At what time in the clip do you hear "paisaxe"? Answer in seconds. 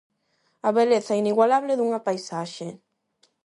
2.07-2.67